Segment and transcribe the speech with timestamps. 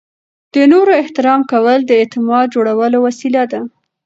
[0.53, 3.61] د نورو احترام کول د اعتماد جوړولو وسیله ده.